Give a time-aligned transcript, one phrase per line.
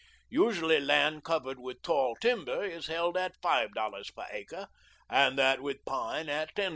[0.31, 4.67] Usually land covered with tall timber is held at $5.00 per acre,
[5.07, 6.69] and that with pine at $10.